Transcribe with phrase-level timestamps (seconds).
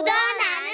[0.00, 0.70] 묻어나는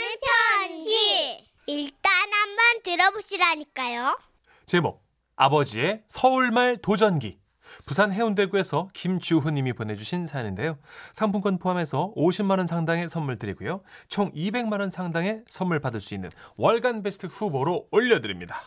[0.69, 1.45] 편지.
[1.67, 4.19] 일단 한번 들어보시라니까요.
[4.67, 7.39] 제목 아버지의 서울말 도전기
[7.87, 10.79] 부산 해운대구에서 김주훈님이 보내주신 사연인데요.
[11.13, 13.83] 상품권 포함해서 50만 원 상당의 선물 드리고요.
[14.09, 18.61] 총 200만 원 상당의 선물 받을 수 있는 월간 베스트 후보로 올려드립니다.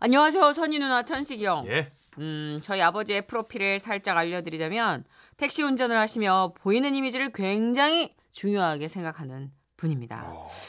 [0.00, 1.66] 안녕하세요, 선희 누나 천식이 형.
[1.68, 1.90] 예.
[2.18, 5.04] 음, 저희 아버지의 프로필을 살짝 알려드리자면
[5.38, 10.24] 택시 운전을 하시며 보이는 이미지를 굉장히 중요하게 생각하는 분입니다.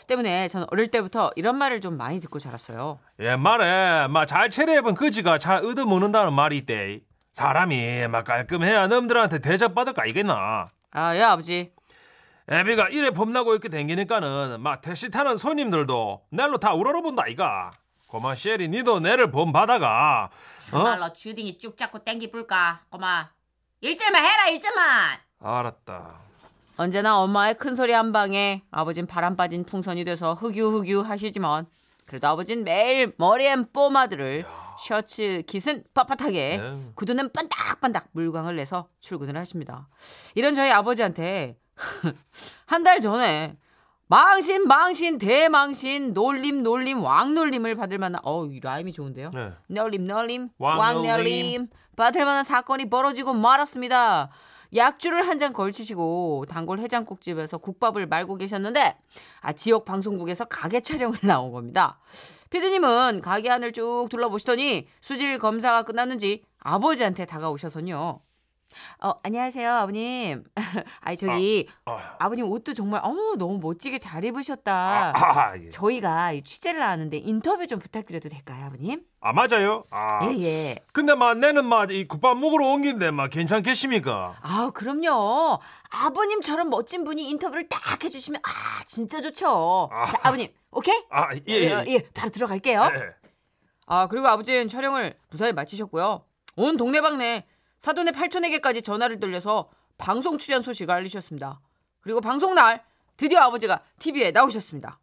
[0.08, 3.00] 때문에 저는 어릴 때부터 이런 말을 좀 많이 듣고 자랐어요.
[3.20, 7.02] 옛말에 막잘 차려입은 그지가 잘 얻어먹는다는 말이 있대.
[7.34, 10.67] 사람이 막 깔끔해야 놈들한테 대접받을까 이겠나.
[10.91, 11.72] 아, 예, 아버지.
[12.50, 17.72] 애비가 이래 범나고 이렇게 댕기니까는 막 택시 타는 손님들도 날로 다 우러러본다 이가.
[18.08, 20.59] 고마 셰리 니도 내를 본받아가 어?
[20.59, 22.81] 정말로 주딩이 쭉 잡고 땡기 불까?
[22.89, 23.30] 고마.
[23.81, 25.20] 일절만 해라 일절만.
[25.42, 26.27] 알았다.
[26.77, 31.66] 언제나 엄마의 큰 소리 한 방에 아버진 바람 빠진 풍선이 돼서 흑유흑유 하시지만
[32.06, 34.45] 그래도 아버진 매일 머리엔 뽀마드를
[34.80, 36.92] 셔츠 깃은 빳빳하게 네.
[36.95, 39.88] 구두는 반딱반딱 물광을 내서 출근을 하십니다.
[40.36, 41.58] 이런 저희 아버지한테
[42.66, 43.58] 한 달 전에
[44.09, 49.31] 망신 망신 대망신 놀림 놀림 왕놀림을 받을 만한 어우 이 라임이 좋은데요.
[49.33, 49.52] 네.
[49.67, 51.09] 널림 널림 왕놀림.
[51.09, 54.30] 왕놀림 받을 만한 사건이 벌어지고 말았습니다.
[54.76, 58.98] 약주를 한 잔 걸치시고 단골 해장국집에서 국밥을 말고 계셨는데
[59.42, 62.00] 아 지역 방송국에서 가게 촬영을 나온 겁니다.
[62.50, 68.22] 피디님은 가게 안을 쭉 둘러보시더니 수질 검사가 끝났는지 아버지한테 다가오셔서요.
[69.02, 70.44] 어 안녕하세요 아버님.
[71.02, 75.14] 아이 저기 아, 아버님 옷도 정말 어머 너무 멋지게 잘 입으셨다.
[75.16, 75.70] 아, 예.
[75.70, 79.02] 저희가 이 취재를 하는데 인터뷰 좀 부탁드려도 될까요, 아버님?
[79.22, 79.84] 아 맞아요.
[79.92, 80.26] 아.
[80.28, 80.76] 예, 예.
[80.94, 84.36] 근데 막 내는 막 이 국밥 먹으러 온 긴데 막 괜찮겠습니까?
[84.42, 85.60] 아, 그럼요.
[85.90, 89.90] 아버님처럼 멋진 분이 인터뷰를 딱 해주시면 아, 진짜 좋죠.
[89.92, 90.06] 아.
[90.06, 91.02] 자, 아버님, 오케이?
[91.10, 91.42] 아 예.
[91.48, 91.54] 예.
[91.64, 92.92] 예, 예, 바로 들어갈게요.
[92.95, 93.02] 예.
[93.86, 96.26] 아, 그리고 아버지는 촬영을 무사히 마치셨고요.
[96.58, 97.45] 온 동네방네
[97.80, 101.60] 사돈의 팔촌에게까지 전화를 돌려서 방송 출연 소식을 알리셨습니다.
[102.02, 102.83] 그리고 방송 날
[103.17, 104.99] 드디어 아버지가 TV에 나오셨습니다.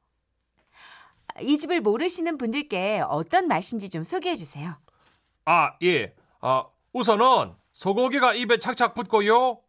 [1.40, 4.76] 이 집을 모르시는 분들께 어떤 맛인지 좀 소개해 주세요.
[5.44, 6.14] 아 예.
[6.40, 9.60] 아 우선은 소고기가 입에 착착 붙고요.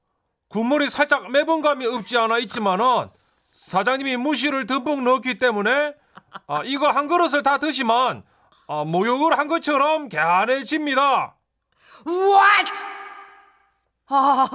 [0.48, 3.10] 국물이 살짝 매번감이 없지 않아 있지만은
[3.52, 5.96] 사장님이 무시를 듬뿍 넣었기 때문에
[6.48, 8.24] 아, 이거 한 그릇을 다 드시면
[8.68, 11.36] 아, 모욕을 한 것처럼 개안해집니다.
[12.06, 12.95] What?
[14.10, 14.48] 아,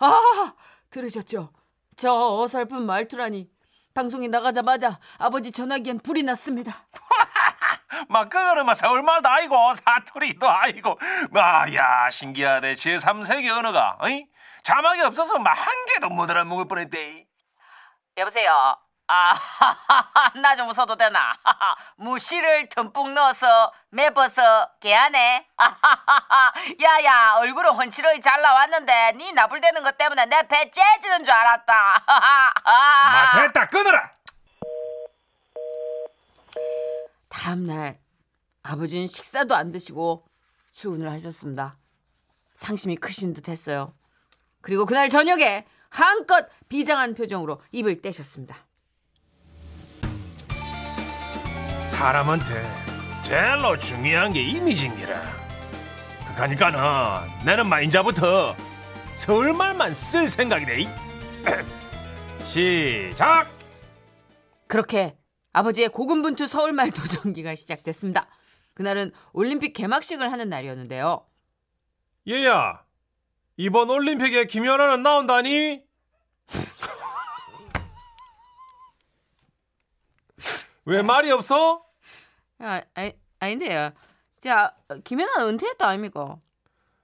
[0.00, 0.54] 아,
[0.90, 1.52] 들으셨죠?
[1.96, 3.48] 저 어설픈 말투라니.
[3.94, 6.72] 방송이 나가자마자 아버지 전화기엔 불이 났습니다.
[8.10, 10.98] 막 그거는 막 서울말도 아니고 사투리도 아니고
[11.34, 14.26] 아야 신기하네 제3세계 언어가 어이?
[14.64, 17.26] 자막이 없어서 막 한 개도 못 알아먹을 뻔했대
[18.18, 18.76] 여보세요.
[19.08, 19.34] 아,
[20.42, 21.32] 나 좀 웃어도 되나?
[21.96, 25.46] 무시를 듬뿍 넣어서 매버서 개하네.
[26.82, 32.04] 야야, 얼굴은 훤칠하게 잘 나왔는데 네 나불대는 것 때문에 내 배 째지는 줄 알았다.
[32.64, 34.10] 마 됐다 끊어라
[37.28, 37.98] 다음날
[38.62, 40.26] 아버지는 식사도 안 드시고
[40.72, 41.76] 출근을 하셨습니다.
[42.50, 43.94] 상심이 크신 듯 했어요.
[44.62, 48.56] 그리고 그날 저녁에 한껏 비장한 표정으로 입을 떼셨습니다.
[51.86, 52.62] 사람한테
[53.22, 55.22] 제일로 중요한 게 이미지입니다
[56.34, 56.78] 그러니까는
[57.44, 58.54] 나는 마인자부터
[59.16, 60.86] 서울말만 쓸 생각이네
[62.44, 63.48] 시작
[64.68, 65.16] 그렇게
[65.52, 68.28] 아버지의 고군분투 서울말 도전기가 시작됐습니다.
[68.74, 71.26] 그날은 올림픽 개막식을 하는 날이었는데요.
[72.28, 72.84] 얘야
[73.56, 75.85] 이번 올림픽에 김연아는 나온다니?
[80.86, 81.84] 왜 말이 없어?
[82.60, 83.90] 아, 아니, 아닌데요.
[84.40, 84.74] 자,
[85.04, 86.36] 김연아 은퇴했다 아닙니까?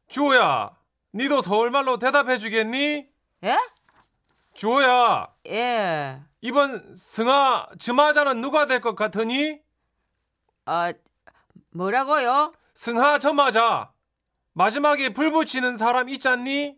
[0.08, 0.70] 주호야
[1.14, 3.08] 니도 서울말로 대답해 주겠니?
[3.44, 3.58] 예?
[4.54, 6.20] 주호야 예.
[6.40, 9.60] 이번 승하 즈마자는 누가 될 것 같으니?
[10.64, 10.92] 아,
[11.70, 12.52] 뭐라고요?
[12.74, 13.92] 승하 저마자
[14.52, 16.76] 마지막에 불 붙이는 사람 있잖니?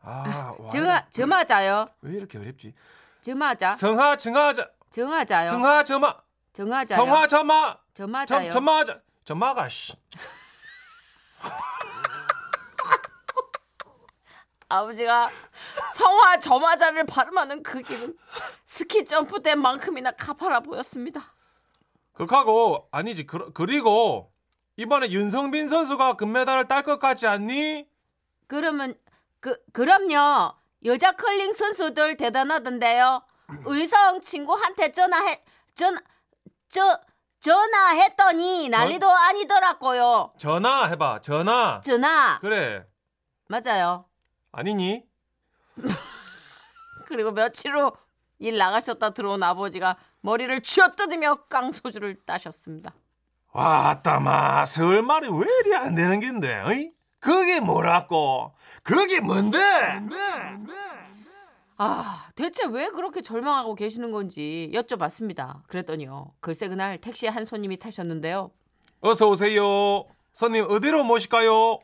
[0.00, 0.68] 아, 와,
[1.10, 1.86] 정하자요.
[2.02, 2.72] 왜 이렇게 어렵지?
[3.20, 3.74] 정하자.
[3.74, 5.50] 성하 증하자 정하자요.
[5.50, 6.14] 승하 저마
[6.52, 6.96] 정하자요.
[6.98, 8.50] 성하 저마 정하자요.
[8.50, 9.94] 저 저마자 저마가 씨
[14.68, 15.30] 아버지가
[15.94, 18.16] 성화 저마자를 발음하는 그 길은
[18.66, 21.32] 스키 점프대 만큼이나 가파라 보였습니다.
[22.12, 24.32] 그하고 아니지 그, 그리고
[24.76, 27.86] 이번에 윤성빈 선수가 금메달을 딸 것 같지 않니?
[28.46, 28.94] 그러면
[29.40, 30.52] 그 그럼요.
[30.84, 33.22] 여자 컬링 선수들 대단하던데요.
[33.64, 35.42] 의성 친구한테 전화해
[35.74, 35.98] 전화
[36.68, 37.00] 저
[37.40, 40.32] 전화했더니 난리도 아니더라고요.
[40.38, 41.20] 전화 해봐.
[41.22, 41.80] 전화.
[41.82, 42.84] 전화 그래.
[43.48, 44.04] 맞아요.
[44.52, 45.04] 아니니?
[47.06, 47.92] 그리고 며칠 후
[48.40, 52.92] 일 나가셨다 들어온 아버지가 머리를 쥐어뜯으며 깡소주를 따셨습니다.
[53.50, 56.60] 왔다 마 서울 말이 왜 이리 안 되는 긴데?
[56.60, 56.92] 어이?
[57.18, 58.54] 그게 뭐라고?
[58.84, 59.58] 그게 뭔데?
[61.80, 65.62] 아, 대체 왜 그렇게 절망하고 계시는 건지 여쭤봤습니다.
[65.68, 66.32] 그랬더니요.
[66.40, 68.50] 글쎄 그날 택시에 한 손님이 타셨는데요.
[69.00, 70.04] 어서 오세요.
[70.32, 71.78] 손님 어디로 모실까요?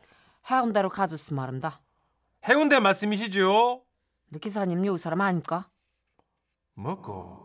[0.51, 1.81] 해운대로 가줬스 말입니다.
[2.47, 3.83] 해운대 말씀이시죠?
[4.27, 5.69] 근데 기사님 여기 사람 아닙니까?
[6.73, 7.39] 먹고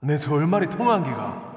[0.00, 1.48] 내 서울 말이 통한 기가.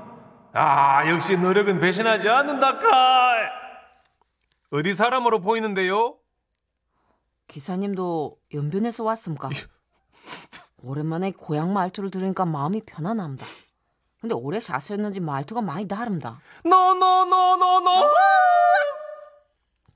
[0.53, 3.51] 아 역시 노력은 배신하지 않는다 칼.
[4.69, 6.17] 어디 사람으로 보이는데요?
[7.47, 9.49] 기사님도 연변에서 왔습니까?
[10.82, 13.46] 오랜만에 고향 말투를 들으니까 마음이 편안합니다.
[14.20, 16.40] 근데 오래 사셨는지 말투가 많이 다릅니다.
[16.64, 17.90] 노노노노노.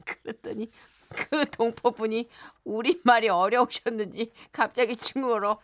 [0.04, 0.70] 그랬더니
[1.08, 2.28] 그 동포분이
[2.64, 5.58] 우리말이 어려우셨는지 갑자기 중국어로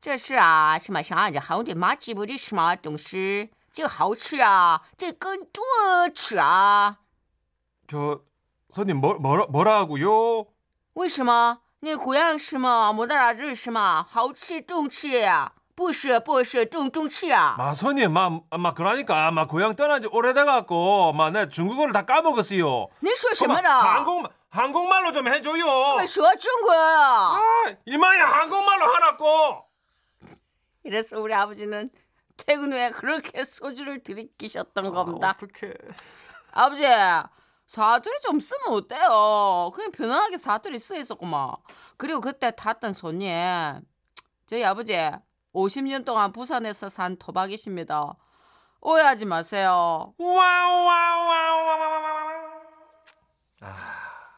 [0.00, 5.60] 这是啊什么啥子好的麻吉不的什么东西这个好吃啊这个更多
[6.14, 6.98] 吃啊
[7.88, 8.20] 저
[8.70, 10.46] 손님 뭐 뭐라 뭐라고요?
[10.94, 21.92] 为什么 你고향是吗没得啥子是吗好吃中吃呀不是不是中中吃啊 마 손님 막막 그러니까 막 고향 떠난 지 오래돼 갖고 막 내가 중국어를
[21.92, 22.88] 다 까먹었어요.
[23.00, 25.64] 你说什 그만 么呢 한국 한국말로 좀 해줘요.
[25.66, 27.40] 我说中国啊 아,
[27.86, 29.64] 이마야 한국말로 하라고.
[30.84, 31.90] 이래서 우리 아버지는
[32.36, 35.36] 퇴근 후에 그렇게 소주를 들이키셨던 겁니다.
[35.36, 35.74] 어떡해.
[36.52, 36.84] 아버지
[37.77, 39.71] 사투리 좀 쓰면 어때요?
[39.73, 41.55] 그냥 편안하게 사투리 쓰 있었구만.
[41.97, 43.31] 그리고 그때 탔던 손님
[44.45, 44.95] 저희 아버지
[45.55, 48.13] 50년 동안 부산에서 산 토박이십니다.
[48.79, 50.13] 오해하지 마세요.
[50.19, 51.73] 와와와와와와.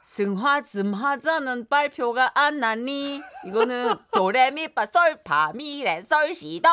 [0.02, 6.70] 승화즘하자는 발표가 안 나니 이거는 도레미파 솔파미레 솔시도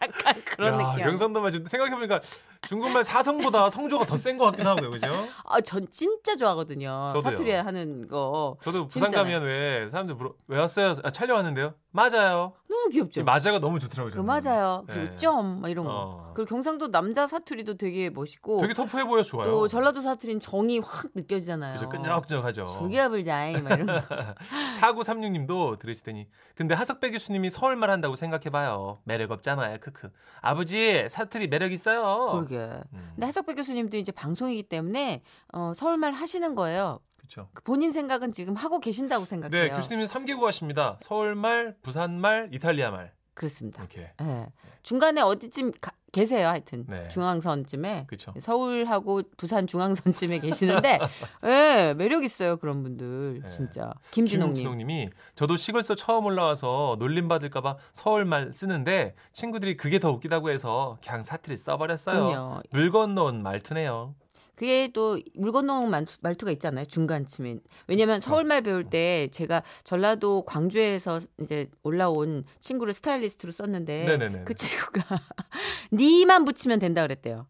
[0.00, 1.06] 약간 그런 야, 느낌.
[1.06, 2.20] 명선도만 지금 생각해보니까
[2.62, 5.06] 중국말 사성보다 성조가 더 센 것 같긴 하고요, 그죠?
[5.44, 7.10] 아, 전 진짜 좋아하거든요.
[7.14, 7.22] 저도요.
[7.22, 8.56] 사투리 하는 거.
[8.62, 9.10] 저도 부산.
[9.10, 10.94] 가면 왜 사람들 물어 왜 왔어요?
[11.02, 11.74] 아, 촬영 왔는데요.
[11.90, 12.52] 맞아요.
[12.68, 13.20] 너무 귀엽죠.
[13.20, 14.10] 이 맞아가 너무 좋더라고요.
[14.10, 14.26] 그 저는.
[14.26, 14.84] 맞아요.
[14.88, 14.92] 네.
[14.94, 15.90] 그리고 점막 이런 거.
[15.92, 16.32] 어.
[16.34, 19.46] 그리고 경상도 남자 사투리도 되게 멋있고 되게 터프해 보여 서 좋아요.
[19.46, 21.74] 또 전라도 사투리는 정이 확 느껴지잖아요.
[21.74, 22.66] 그죠 끈적끈적하죠.
[22.66, 23.94] 죽여불자이 막 이런 거.
[24.80, 28.98] 4936님도 들으시더니 근데 하석배 교수님이 서울말 한다고 생각해봐요.
[29.04, 29.76] 매력 없잖아요.
[29.80, 30.10] 크크.
[30.42, 32.26] 아버지 사투리 매력 있어요.
[32.46, 32.82] 그러게.
[32.92, 35.22] 음, 근데 하석배 교수님도 이제 방송이기 때문에
[35.52, 37.00] 어, 서울말 하시는 거예요.
[37.18, 37.48] 그렇죠.
[37.52, 39.62] 그 본인 생각은 지금 하고 계신다고 생각해요.
[39.62, 40.96] 네, 교수님은 3개국 하십니다.
[41.00, 43.82] 서울말, 부산말, 이탈리아말 그렇습니다.
[43.82, 44.10] 이렇게.
[44.20, 44.46] 예.
[44.82, 47.08] 중간에 어디쯤 가- 계세요, 하여튼 네.
[47.08, 48.32] 중앙선쯤에 그렇죠.
[48.40, 50.98] 서울하고 부산 중앙선쯤에 계시는데,
[51.44, 53.48] 예, 매력 있어요 그런 분들 네.
[53.48, 53.92] 진짜.
[54.12, 60.96] 김진홍님, 김진홍님이 저도 시골서 처음 올라와서 놀림 받을까봐 서울말 쓰는데 친구들이 그게 더 웃기다고 해서
[61.04, 62.26] 그냥 사투리 써버렸어요.
[62.28, 62.62] 그럼요.
[62.70, 64.14] 물 건너온 말투네요.
[64.56, 65.20] 그게 또
[65.90, 67.58] 말투, 말투가 있잖아요 중간쯤에.
[67.86, 74.44] 왜냐면 서울말 배울 때 제가 전라도 광주에서 이제 올라온 친구를 스타일리스트로 썼는데, 네네네.
[74.44, 75.02] 그 친구가
[75.92, 77.46] 니만 붙이면 된다 그랬대요.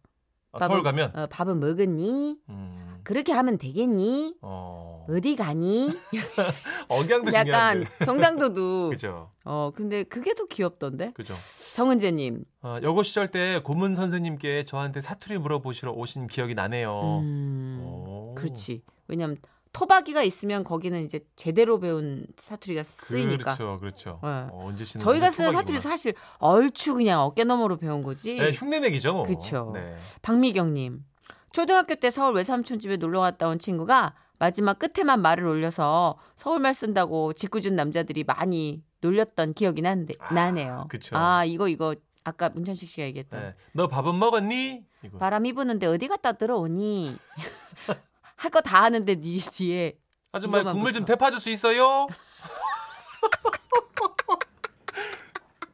[0.51, 2.39] 아, 서울 가면 어, 밥은 먹었니?
[2.49, 4.35] 음, 그렇게 하면 되겠니?
[4.41, 5.97] 어, 어디 가니?
[6.89, 8.05] 억양도 약간 중요한데.
[8.05, 9.29] 경상도도 그죠.
[9.45, 11.33] 어 근데 그게 더 귀엽던데 그죠.
[11.73, 17.19] 정은재님 어, 여고 시절 때 고문 선생님께 저한테 사투리 물어보시러 오신 기억이 나네요.
[17.21, 18.35] 음 오.
[18.35, 19.37] 그렇지 왜냐면
[19.71, 24.19] 토박이가 있으면 거기는 이제 제대로 배운 사투리가 쓰이니까 그렇죠, 그렇죠.
[24.21, 24.29] 네.
[24.51, 25.53] 어, 언제 씨는 저희가 쓰는.
[25.53, 29.13] 사투리 사실 얼추 그냥 어깨 너머로 배운 거지 네, 흉내내기죠.
[29.13, 29.23] 뭐.
[29.23, 29.71] 그쵸.
[29.73, 29.95] 네.
[30.23, 31.05] 박미경님
[31.51, 37.33] 초등학교 때 서울 외삼촌 집에 놀러 갔다 온 친구가 마지막 끝에만 말을 올려서 서울말 쓴다고
[37.33, 40.85] 짓궂은 남자들이 많이 놀렸던 기억이 나는데, 아, 나네요.
[40.89, 41.15] 그쵸.
[41.17, 43.55] 아 이거 이거 아까 문천식 씨가 얘기했던 네.
[43.73, 44.83] 너 밥은 먹었니?
[45.03, 45.17] 이거.
[45.17, 47.15] 바람이 부는데 어디 갔다 들어오니?
[48.35, 49.97] 할 거 다 하는데 니 뒤에
[50.31, 51.13] 아줌마 국물 좀 붙여.
[51.15, 52.07] 데파줄 수 있어요?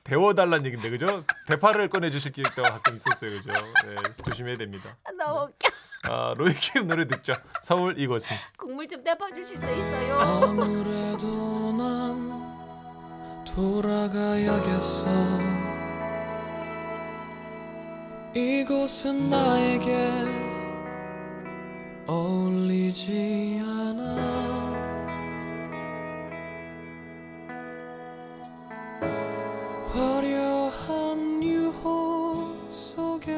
[0.03, 1.23] 데워달란 얘긴데 그죠?
[1.47, 3.51] 대파를 꺼내주실 때가 가끔 있었어요 그죠?
[3.85, 3.95] 네,
[4.25, 4.97] 조심해야 됩니다.
[5.17, 5.69] 너무 웃겨.
[6.09, 7.33] 아, 로이킴 노래 듣죠.
[7.61, 8.35] 서울 이곳은.
[8.57, 10.19] 국물 좀 대파 주실 수 있어요?
[10.19, 12.43] 아무래도 난
[13.45, 15.09] 돌아가야겠어
[18.35, 20.11] 이곳은 나에게
[22.07, 24.42] 어울리지 않아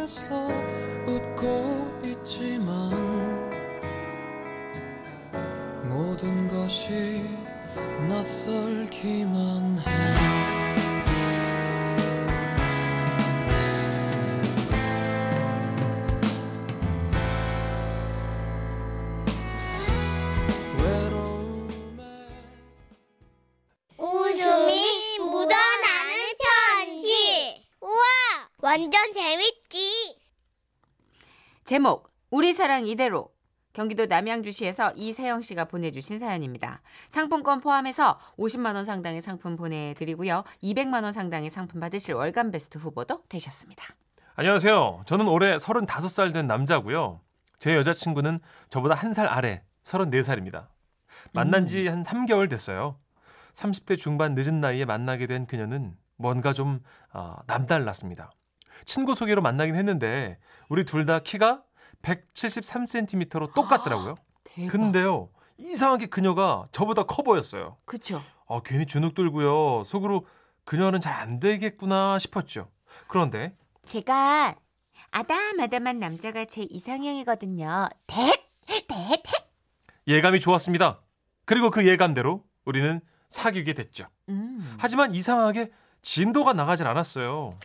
[0.05, 0.47] 속에서
[1.07, 2.91] 웃고 있지만
[5.83, 7.25] 모든 것이
[8.07, 10.04] 낯설기만 해
[32.75, 33.29] 사랑 이대로
[33.71, 36.81] 경기도 남양주시에서 이세영 씨가 보내주신 사연입니다.
[37.07, 40.43] 상품권 포함해서 50만 원 상당의 상품 보내드리고요.
[40.61, 43.85] 200만 원 상당의 상품 받으실 월간 베스트 후보도 되셨습니다.
[44.35, 45.03] 안녕하세요.
[45.05, 47.21] 저는 올해 35살 된 남자고요.
[47.59, 50.67] 제 여자친구는 저보다 한 살 아래 34살입니다.
[51.31, 52.99] 만난 지 한 3개월 됐어요.
[53.53, 56.81] 30대 중반 늦은 나이에 만나게 된 그녀는 뭔가 좀
[57.13, 58.31] 아, 남달랐습니다.
[58.83, 61.63] 친구 소개로 만나긴 했는데 우리 둘 다 키가
[62.05, 64.15] 173cm로 똑같더라고요.
[64.43, 64.71] 대박.
[64.71, 65.29] 근데요.
[65.57, 67.77] 이상하게 그녀가 저보다 커 보였어요.
[67.85, 68.21] 그쵸?
[68.47, 69.83] 아, 괜히 주눅 들고요.
[69.85, 70.25] 속으로
[70.65, 72.69] 그녀는 잘 안 되겠구나 싶었죠.
[73.07, 74.55] 그런데 제가
[75.11, 77.87] 아담아담한 남자가 제 이상형이거든요.
[78.07, 78.15] 대,
[78.67, 79.31] 대, 대.
[80.07, 81.01] 예감이 좋았습니다.
[81.45, 84.07] 그리고 그 예감대로 우리는 사귀게 됐죠.
[84.29, 84.75] 음.
[84.79, 85.71] 하지만 이상하게
[86.01, 87.57] 진도가 나가질 않았어요.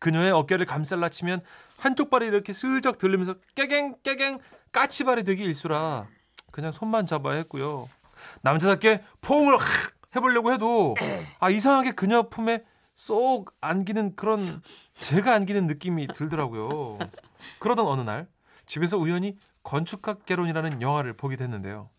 [0.00, 1.40] 그녀의 어깨를 감쌀라 치면
[1.78, 4.38] 한쪽 발이 이렇게 슬쩍 들리면서 깨갱 깨갱
[4.72, 6.06] 까치발이 되기 일수라
[6.50, 7.88] 그냥 손만 잡아야 했고요.
[8.42, 9.66] 남자답게 포옹을 확
[10.16, 10.94] 해보려고 해도
[11.40, 12.64] 아 이상하게 그녀 품에
[12.94, 14.62] 쏙 안기는 그런
[15.00, 16.98] 제가 안기는 느낌이 들더라고요.
[17.58, 18.28] 그러던 어느 날
[18.66, 21.90] 집에서 우연히 건축학개론이라는 영화를 보게 됐는데요.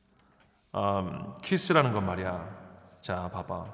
[0.75, 2.99] 음, 키스라는 건 말이야.
[3.01, 3.65] 자, 봐봐.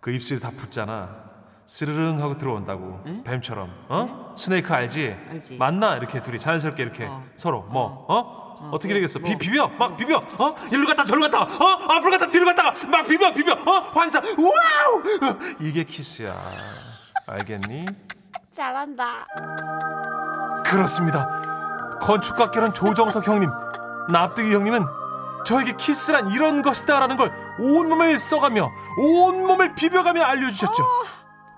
[0.00, 1.35] 그 입술이 다 붙잖아.
[1.66, 3.02] 스르릉 하고 들어온다고.
[3.24, 3.70] 뱀처럼.
[3.88, 4.34] 어?
[4.38, 5.16] snake 알지?
[5.30, 5.56] 알지.
[5.56, 7.24] 만나 이렇게 둘이 자연스럽게 이렇게 어.
[7.34, 8.56] 서로 뭐 어?
[8.70, 8.78] 어.
[8.78, 9.18] 떻게 되겠어?
[9.18, 9.28] 뭐.
[9.28, 13.06] 비, 비벼 막 비벼 어 일로 갔다 저로 갔다 어 앞으로 갔다 뒤로 갔다가 막
[13.06, 16.34] 비벼 비벼 어 환상 wow 어, 이게 키스야
[17.26, 17.86] 알겠니?
[18.54, 19.26] 잘한다.
[20.64, 21.98] 그렇습니다.
[22.00, 23.50] 건축학개론 조정석 형님,
[24.10, 24.86] 납득이 형님은
[25.44, 30.84] 저에게 키스란 이런 것이다라는 걸 온몸을 써가며 온몸을 비벼가며 알려주셨죠.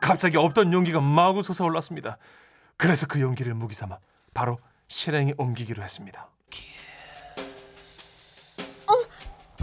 [0.00, 2.18] 갑자기 없던 용기가 마구 솟아올랐습니다.
[2.76, 3.98] 그래서 그 용기를 무기 삼아
[4.34, 6.28] 바로 실행에 옮기기로 했습니다.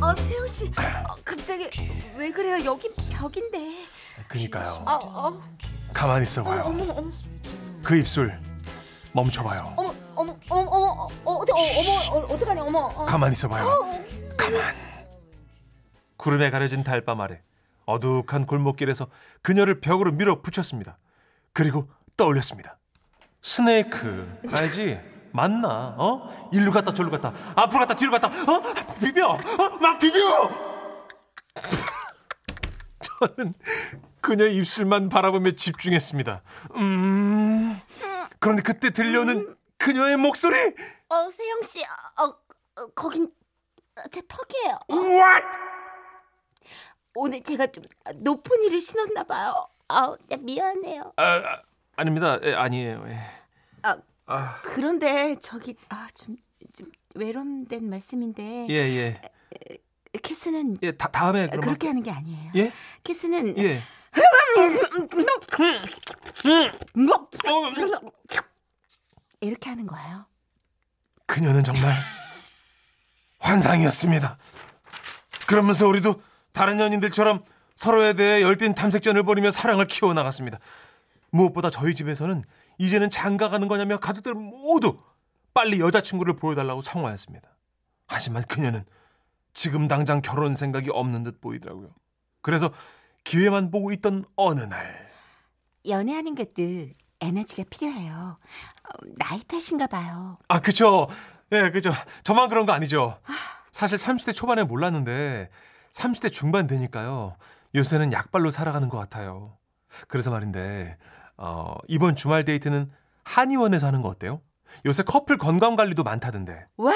[0.02, 0.68] 어, 세호 씨.
[0.68, 1.70] 어, 갑자기
[2.18, 2.66] 왜 그래요?
[2.66, 3.86] 여기 벽인데.
[4.28, 4.68] 그니까요.
[4.86, 5.42] 어, 어,
[5.94, 6.64] 가만히 있어봐요.
[6.64, 7.10] 어머, 어머,
[7.82, 8.38] 그 입술
[9.14, 9.74] 멈춰봐요.
[9.78, 12.80] 어머, 어머, 어머, 어머, 어, 어디, 어, 어머, 어, 어떡하냐, 어머.
[12.80, 13.06] 어.
[13.06, 13.66] 가만히 있어봐요.
[14.38, 14.76] 가만.
[16.18, 17.42] 구름에 가려진 달밤 아래
[17.86, 19.08] 어둑한 골목길에서
[19.42, 20.98] 그녀를 벽으로 밀어붙였습니다.
[21.54, 21.88] 그리고
[22.18, 22.78] 떠올렸습니다.
[23.42, 25.00] 스네이크 알지?
[25.32, 25.96] 맞나?
[25.98, 26.50] 어?
[26.52, 28.62] 일로 갔다 저로 갔다 앞으로 갔다 뒤로 갔다 어?
[29.00, 29.38] 비벼 어?
[29.82, 30.18] 막 비벼
[33.02, 33.54] 저는
[34.22, 36.42] 그녀의 입술만 바라보며 집중했습니다.
[36.78, 37.80] 음
[38.40, 41.84] 그런데 그때 들려오는 그녀의 목소리 어, 세영 씨,
[42.18, 43.32] 어, 어, 거긴
[44.12, 44.80] 제 턱이에요.
[44.90, 45.46] What?
[47.16, 47.84] 오늘 제가 좀
[48.18, 49.54] 높은 일을 신었나 봐요.
[49.88, 51.14] 아, 미안해요.
[51.16, 51.62] 아, 아,
[51.96, 52.38] 아 닙니다.
[52.44, 53.06] 예, 아니에요.
[53.08, 53.18] 예.
[53.84, 53.96] 아,
[54.26, 56.36] 아, 그런데 저기 아, 좀,
[56.76, 59.22] 좀 외람된 말씀인데 예, 예.
[60.22, 62.52] 키스는 예, 다, 다음에 그럼 그렇게 하는 게 아니에요.
[62.56, 62.72] 예?
[63.04, 63.80] 키스는 예.
[69.42, 70.26] 이렇게 하는 거예요.
[71.26, 71.94] 그녀는 정말
[73.40, 74.38] 환상이었습니다.
[75.48, 76.22] 그러면서 우리도
[76.56, 77.44] 다른 연인들처럼
[77.76, 80.58] 서로에 대해 열띤 탐색전을 벌이며 사랑을 키워나갔습니다.
[81.30, 82.44] 무엇보다 저희 집에서는
[82.78, 84.98] 이제는 장가 가는 거냐며 가족들 모두
[85.54, 87.48] 빨리 여자친구를 보여달라고 성화했습니다.
[88.08, 88.86] 하지만 그녀는
[89.54, 91.90] 지금 당장 결혼 생각이 없는 듯 보이더라고요.
[92.42, 92.72] 그래서
[93.26, 95.10] 기회만 보고 있던 어느 날
[95.88, 98.38] 연애하는 것도 에너지가 필요해요.
[98.38, 100.38] 어, 나이 탓인가 봐요.
[100.48, 101.08] 아, 그쵸.
[101.52, 101.92] 예, 그죠.
[102.24, 103.20] 저만 그런 거 아니죠.
[103.72, 105.50] 사실 30대 초반에 몰랐는데
[105.96, 107.38] 30대 중반 되니까요.
[107.74, 109.58] 요새는 약발로 살아가는 것 같아요.
[110.08, 110.98] 그래서 말인데,
[111.38, 112.92] 어, 이번 주말 데이트는
[113.24, 114.42] 한의원에서 하는 거 어때요?
[114.86, 116.68] 요새 커플 건강 관리도 많다던데.
[116.78, 116.94] 와,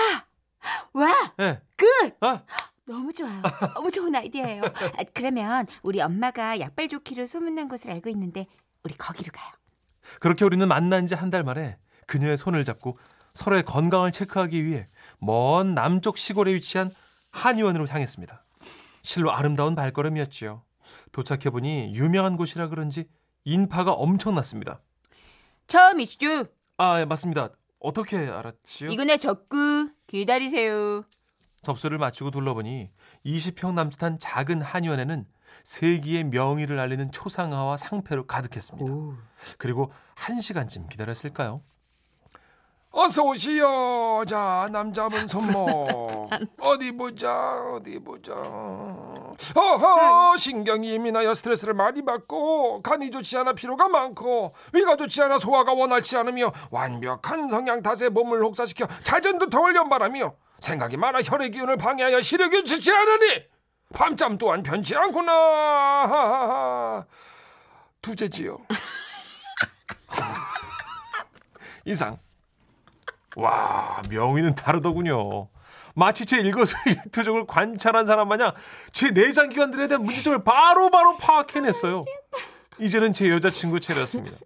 [0.93, 1.07] 와,
[1.39, 1.61] 예.
[1.77, 1.87] 끝.
[2.19, 2.43] 아,
[2.85, 3.41] 너무 좋아요.
[3.73, 4.63] 너무 좋은 아이디어예요.
[4.65, 8.47] 아, 그러면 우리 엄마가 약발 좋기로 소문난 곳을 알고 있는데
[8.83, 9.53] 우리 거기로 가요.
[10.19, 11.77] 그렇게 우리는 만난 지 한 달 만에
[12.07, 12.97] 그녀의 손을 잡고
[13.33, 14.87] 서로의 건강을 체크하기 위해
[15.19, 16.91] 먼 남쪽 시골에 위치한
[17.31, 18.43] 한의원으로 향했습니다.
[19.01, 20.63] 실로 아름다운 발걸음이었지요.
[21.11, 23.07] 도착해보니 유명한 곳이라 그런지
[23.43, 24.81] 인파가 엄청났습니다.
[25.67, 26.45] 처음이시죠?
[26.77, 27.49] 아, 예, 맞습니다.
[27.79, 28.89] 어떻게 알았지요?
[29.05, 31.03] 내 적구 기다리세요.
[31.61, 32.89] 접수를 마치고 둘러보니
[33.25, 35.25] 20평 남짓한 작은 한의원에는
[35.63, 38.91] 세기의 명의를 알리는 초상화와 상패로 가득했습니다.
[39.57, 41.61] 그리고 한 시간쯤 기다렸을까요?
[42.91, 44.25] 어서 오시오.
[44.25, 46.29] 자, 남자분 손목.
[46.59, 48.33] 어디 보자, 어디 보자.
[48.33, 55.73] 어허, 신경이 예민하여 스트레스를 많이 받고, 간이 좋지 않아 피로가 많고, 위가 좋지 않아 소화가
[55.73, 62.65] 원활치 않으며, 완벽한 성향 탓에 몸을 혹사시켜 자전두통을 연발하며, 생각이 많아 혈의 기운을 방해하여 시력이
[62.65, 63.45] 좋지 않으니,
[63.93, 67.05] 밤잠 또한 편치 않구나.
[68.01, 68.57] 두째지요.
[71.85, 72.17] 이상.
[73.39, 75.47] 와, 명의는 다르더군요.
[75.95, 78.53] 마치 제 일거수일투족을 관찰한 사람 마냥
[78.93, 82.05] 제 내장 기관들에 대한 문제점을 바로바로 파악해냈어요.
[82.77, 84.37] 이제는 제 여자친구 차례였습니다.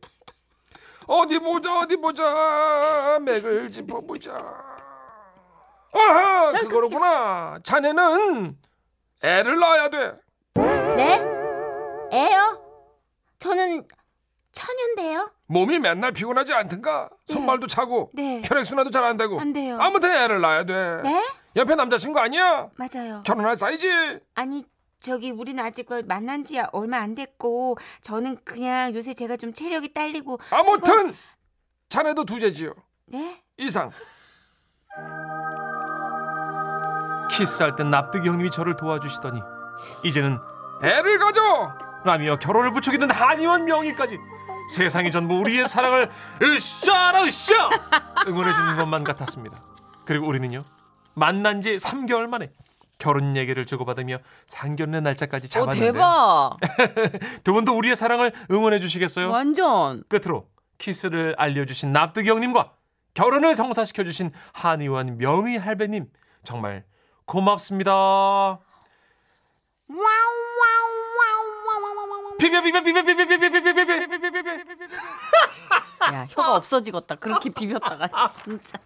[1.08, 3.20] 어디 보자, 어디 보자.
[3.22, 4.32] 맥을 짚어보자.
[5.94, 7.60] 아하, 그거로구나.
[7.64, 8.58] 자네는
[9.22, 10.14] 애를 낳아야 돼.
[10.56, 11.20] 네?
[12.14, 12.64] 애요?
[13.38, 13.88] 저는
[14.54, 15.30] 처녀인데요.
[15.54, 17.10] 몸이 맨날 피곤하지 않든가?
[17.26, 18.42] 손발도 차고, 네.
[18.44, 19.40] 혈액순환도 잘 안 되고.
[19.40, 19.78] 안 돼요.
[19.80, 21.02] 아무튼 애를 낳아야 돼.
[21.04, 21.24] 네?
[21.56, 22.70] 옆에 남자친구 아니야?
[22.76, 23.22] 맞아요.
[23.26, 23.88] 결혼할 사이지?
[24.34, 24.66] 아니
[25.00, 29.94] 저기 우리는 아직 그 만난 지 얼마 안 됐고 저는 그냥 요새 제가 좀 체력이
[29.94, 31.14] 딸리고 아무튼
[31.90, 32.74] 자네도 두제지요.
[33.08, 33.44] 네?
[33.58, 33.92] 이상.
[37.30, 39.40] 키스할 땐 납득이 형님이 저를 도와주시더니
[40.04, 40.38] 이제는
[40.84, 41.42] 애를 가져!
[42.06, 44.18] 라며 결혼을 부추기는 한의원 명의까지
[44.70, 46.10] 세상이 전부 우리의 사랑을
[46.42, 47.70] 으쌰라 으쌰
[48.28, 49.64] 응원해주는 것만 같았습니다.
[50.06, 50.64] 그리고 우리는요
[51.14, 52.52] 만난 지 3개월 만에
[52.98, 56.58] 결혼 얘기를 주고받으며 상견례 날짜까지 어 잡았는데 대박.
[57.44, 59.30] 두 분도 우리의 사랑을 응원해 주시겠어요?
[59.30, 60.04] 완전.
[60.08, 62.72] 끝으로 키스를 알려주신 납득이 형님과
[63.14, 66.08] 결혼을 성사시켜 주신 한의원 명의 할배님
[66.44, 66.86] 정말
[67.26, 68.60] 고맙습니다.
[72.44, 74.96] 비벼 비벼 비벼 비벼 비벼 비벼 비벼 비벼 비벼 비벼 비벼
[76.14, 77.16] 야 혀가 없어지겠다.
[77.16, 78.78] 그렇게 비볐다가 진짜.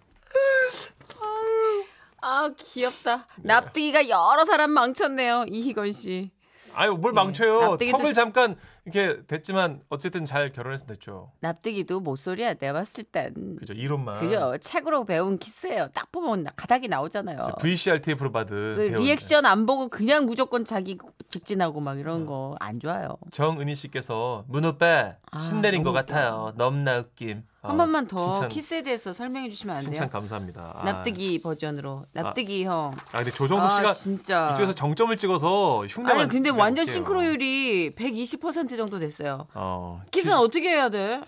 [2.20, 3.26] 아 귀엽다.
[3.38, 5.44] 납득이가 여러 사람 망쳤네요.
[5.48, 6.30] 이희건 씨.
[6.74, 7.76] 아유 뭘 망쳐요.
[7.76, 8.56] 납득이도- 턱을 잠깐
[8.92, 11.30] 이렇게 됐지만 어쨌든 잘 결혼해서 됐죠.
[11.40, 12.54] 납득이도 모쏠이야.
[12.54, 13.56] 내가 봤을 땐.
[13.58, 14.20] 그죠 이론만.
[14.20, 14.56] 그죠.
[14.60, 15.88] 책으로 배운 키스예요.
[15.92, 17.56] 딱 보면 나- 가닥이 나오잖아요.
[17.60, 18.80] VCR 테이프로 받은 그.
[18.98, 20.98] 리액션 안 보고 그냥 무조건 자기
[21.28, 23.16] 직진하고 막 이런 거안 좋아요.
[23.32, 26.52] 정은희 씨께서 문 오빠 아, 신내린 것 같아요.
[26.56, 27.42] 넘나 웃김.
[27.60, 29.90] 한 아, 번만 더 칭찬, 키스에 대해서 설명해 주시면 안 돼요?
[29.92, 30.74] 칭찬 감사합니다.
[30.76, 30.84] 아.
[30.84, 32.06] 납득이 버전으로.
[32.12, 32.92] 납득이 형.
[33.12, 34.50] 아 근데 조정석 아, 씨가 진짜.
[34.52, 36.86] 이쪽에서 정점을 찍어서 흉내만 아니 근데 완전.
[36.86, 39.46] 싱크로율이 120% 정도 됐어요.
[39.52, 41.22] 어, 키스는 어떻게 해야 돼?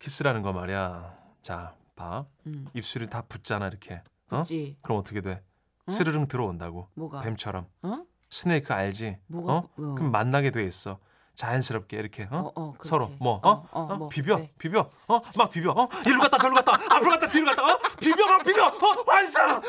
[0.00, 1.16] 키스라는 거 말이야.
[1.42, 2.26] 자, 봐.
[2.46, 2.66] 음.
[2.74, 4.02] 입술이 다 붙잖아 이렇게.
[4.30, 4.38] 어?
[4.38, 4.76] 그치?
[4.82, 5.42] 그럼 어떻게 돼?
[5.88, 6.88] 스르릉 들어온다고.
[6.94, 7.22] 뭐가?
[7.22, 7.66] 뱀처럼.
[7.82, 8.02] 어?
[8.28, 9.18] snake 알지?
[9.26, 9.52] 뭐가?
[9.52, 9.56] 어?
[9.58, 9.94] 어.
[9.94, 10.98] 그럼 만나게 돼 있어.
[11.36, 12.38] 자연스럽게 이렇게 어?
[12.38, 12.74] 어, 어.
[12.82, 13.68] 서로 뭐 어, 어?
[13.72, 13.96] 어, 어?
[13.96, 14.52] 뭐, 비벼 네.
[14.58, 15.20] 비벼 어?
[15.38, 15.88] 막 비벼 어?
[16.04, 17.78] 이리로 갔다 저리로 갔다 앞으로 갔다 뒤로 갔다 어?
[17.98, 19.04] 비벼 막 비벼 어?
[19.06, 19.62] 완성 어?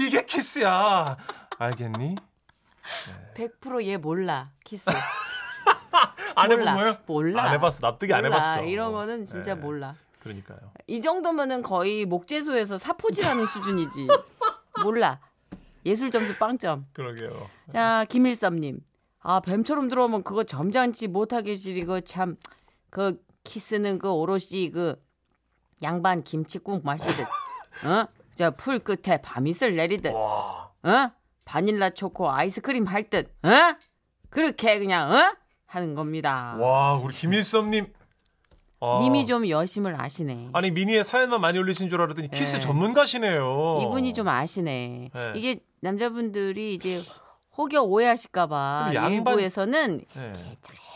[0.00, 1.18] 이게 키스야
[1.58, 2.16] 알겠니?
[3.34, 4.52] 100%얘 몰라.
[4.64, 4.86] 키스.
[6.34, 6.62] 안 몰라.
[6.72, 6.96] 해본 거예요?
[7.06, 7.42] 몰라.
[7.44, 8.36] 안 해봤어 납득이 안 몰라.
[8.36, 9.60] 해봤어 이런 거는 진짜 네.
[9.60, 9.94] 몰라.
[10.20, 14.08] 그러니까요 이 정도면은 거의 목재소에서 사포질하는 수준이지.
[14.82, 15.20] 몰라.
[15.86, 16.86] 예술 점수 빵점.
[16.92, 18.80] 그러게요 자, 김일섭님.
[19.20, 22.36] 아, 뱀처럼 들어오면 그거 점잖지 못하게 시리고 참,
[22.90, 25.00] 그 키스는 그 오롯이 그
[25.82, 27.26] 양반 김치국 마시듯,
[27.86, 28.06] 어?
[28.34, 31.10] 저 풀 끝에 밤이슬 내리듯, 와 어?
[31.44, 33.50] 바닐라 초코 아이스크림 핥듯, 어?
[34.30, 35.36] 그렇게 그냥, 어?
[35.68, 36.56] 하는 겁니다.
[36.58, 37.86] 와 우리 김일섭님
[38.80, 40.50] 아, 님이 좀 여심을 아시네.
[40.54, 42.60] 아니 미니에 사연만 많이 올리신 줄 알았더니 키스 네.
[42.60, 45.10] 전문가시네요 이분이 좀 아시네.
[45.12, 45.32] 네.
[45.36, 47.00] 이게 남자분들이 이제
[47.56, 50.32] 혹여 오해하실까봐 양반- 일부에서는 네.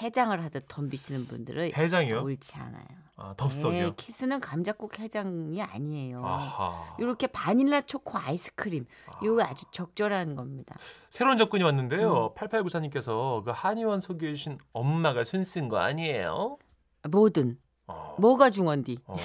[0.01, 2.23] 해장을 하듯 덤비시는 분들은 해장이요?
[2.23, 3.02] 옳지 않아요.
[3.17, 6.25] 아 덥석이요 네, 키스는 감자국 해장이 아니에요.
[6.25, 8.87] 아하 이렇게 바닐라 초코 아이스크림
[9.23, 10.77] 이거 아주 적절한 겁니다.
[11.11, 11.67] 새로운 접근이 음.
[11.67, 16.57] 왔는데요 8894님께서 그 한의원 소개해 주신 엄마가 손 쓴 거 아니에요?
[17.11, 18.99] 뭐든 어, 뭐가 중원디.
[19.07, 19.17] 어.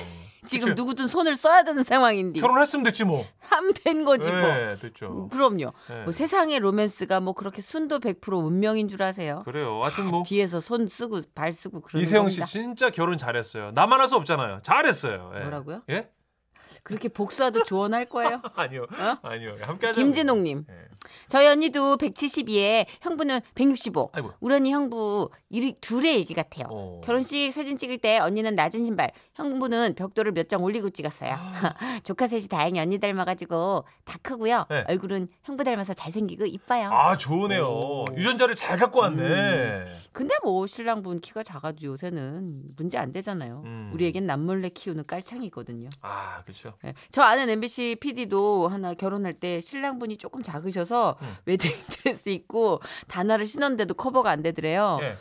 [0.48, 0.82] 지금 그치?
[0.82, 2.40] 누구든 손을 써야 되는 상황인디.
[2.40, 4.40] 결혼했으면 됐지 뭐 하면 된 거지 뭐.
[4.40, 5.74] 네, 됐죠 그럼요.
[5.90, 6.04] 네.
[6.04, 9.44] 뭐 세상의 로맨스가 뭐 그렇게 순도 100% 운명인 줄 아세요?
[9.46, 12.46] 그래요 하여튼 뭐 뒤에서 손 쓰고 발 쓰고 그러는 이세영 씨 겁니다.
[12.52, 15.40] 진짜 결혼 잘했어요 나만 할 수 없잖아요 잘했어요 예.
[15.42, 15.82] 뭐라고요?
[15.90, 16.10] 예?
[16.88, 18.42] 그렇게 복수하도 조언할 거예요.
[18.56, 18.84] 아니요.
[18.84, 19.18] 어?
[19.22, 19.58] 아니요.
[19.62, 20.02] 함께 하자.
[20.02, 20.64] 김진옥님.
[20.70, 20.74] 예.
[21.28, 24.12] 저희 언니도 172에 형부는 165.
[24.14, 24.32] 아이고.
[24.40, 26.68] 우리 언니 형부 이 둘의 얘기 같아요.
[26.72, 27.02] 어.
[27.04, 31.36] 결혼식 사진 찍을 때 언니는 낮은 신발, 형부는 벽돌을 몇 장 올리고 찍었어요.
[32.06, 34.66] 조카 셋이 다행히 언니 닮아 가지고 다 크고요.
[34.70, 34.86] 네.
[34.88, 36.90] 얼굴은 형부 닮아서 잘생기고 이뻐요.
[36.90, 37.68] 아, 좋으네요.
[37.68, 38.06] 오.
[38.16, 39.24] 유전자를 잘 갖고 왔네.
[39.24, 39.94] 음.
[40.14, 43.62] 근데 뭐 신랑분 키가 작아도 요새는 문제 안 되잖아요.
[43.66, 43.92] 음.
[43.94, 45.90] 우리에겐 남몰래 키우는 깔창이거든요.
[46.02, 46.74] 아, 그렇죠.
[46.86, 46.94] 예.
[47.12, 51.36] 저 아는 MBC PD도 하나 결혼할 때 신랑분이 조금 작으셔서 음.
[51.46, 55.00] 웨딩 드레스 입고 단화를 신었는데도 커버가 안 되더래요.
[55.02, 55.18] 예.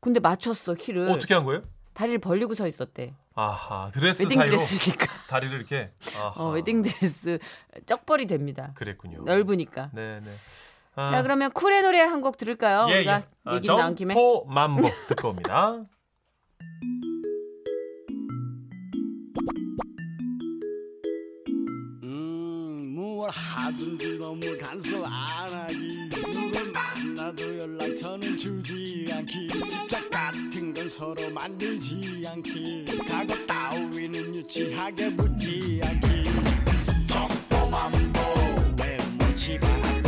[0.00, 1.08] 근데 맞췄어 키를.
[1.10, 1.62] 어떻게 한 거예요?
[1.94, 3.14] 다리를 벌리고 서 있었대.
[3.34, 5.06] 아하, 드레스 웨딩 드레스니까.
[5.28, 5.90] 다리를 이렇게.
[6.16, 6.32] 아하.
[6.36, 7.38] 어, 웨딩 드레스
[7.86, 8.72] 쩍벌이 됩니다.
[8.74, 9.22] 그랬군요.
[9.24, 9.90] 넓으니까.
[9.92, 10.30] 네, 네.
[10.94, 12.86] 아, 자 그러면 쿨의 노래 한 곡 들을까요?
[12.90, 13.24] 예, 우리가 예.
[13.44, 14.14] 아, 얘기 나온 김에.
[14.14, 15.68] 점포 만복 듣고 옵니다.
[24.22, 26.08] 너무 간섭 안 하기.
[26.08, 29.48] 누굴 만나도 연락처는 주지 않기.
[29.48, 32.84] 집착 같은 건 서로 만들지 않기.
[33.08, 36.06] 가고 따위는 유치하게 묻지 않기.
[37.08, 38.20] 덕보만보
[38.80, 40.01] 왜 묻지 않기